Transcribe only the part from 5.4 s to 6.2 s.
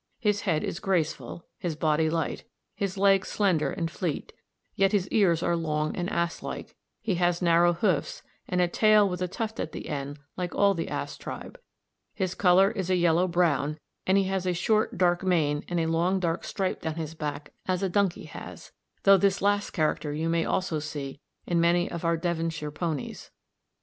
are long and